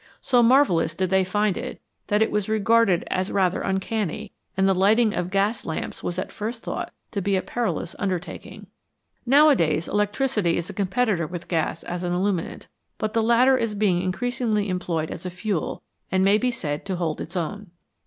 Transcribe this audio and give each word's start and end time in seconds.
So 0.19 0.41
marvellous 0.41 0.95
did 0.95 1.11
they 1.11 1.23
find 1.23 1.55
it, 1.55 1.79
that 2.07 2.23
it 2.23 2.31
was 2.31 2.49
regarded 2.49 3.03
as 3.11 3.31
rather 3.31 3.61
uncanny, 3.61 4.31
and 4.57 4.67
the 4.67 4.73
lighting 4.73 5.13
of 5.13 5.29
gas 5.29 5.63
lamps 5.63 6.01
was 6.01 6.17
at 6.17 6.31
first 6.31 6.63
thought 6.63 6.91
to 7.11 7.21
be 7.21 7.35
a 7.35 7.41
perilous 7.43 7.95
undertaking. 7.99 8.65
Nowadays, 9.27 9.87
electricity 9.87 10.57
is 10.57 10.71
a 10.71 10.73
competitor 10.73 11.27
with 11.27 11.47
gas 11.47 11.83
as 11.83 12.01
an 12.01 12.13
illuminant, 12.13 12.67
but 12.97 13.13
the 13.13 13.21
latter 13.21 13.59
is 13.59 13.75
being 13.75 14.01
increasingly 14.01 14.69
employed 14.69 15.11
as 15.11 15.23
a 15.23 15.29
fuel, 15.29 15.83
and 16.11 16.25
may 16.25 16.39
be 16.39 16.49
said 16.49 16.83
to 16.87 16.95
hold 16.95 17.21
its 17.21 17.37
own. 17.37 17.69